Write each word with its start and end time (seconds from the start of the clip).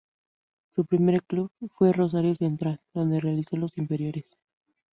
Su 0.73 0.83
primer 0.87 1.21
club 1.25 1.51
fue 1.77 1.93
Rosario 1.93 2.33
Central 2.33 2.81
donde 2.91 3.19
realizó 3.19 3.55
las 3.55 3.77
inferiores. 3.77 4.25